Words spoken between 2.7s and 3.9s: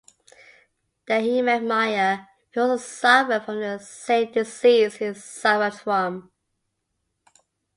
suffered from the